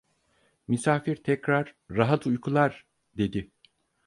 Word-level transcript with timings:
Misafir 0.67 1.15
tekrar: 1.23 1.75
"Rahat 1.91 2.25
uykular!" 2.27 2.85
dedi. 3.17 3.51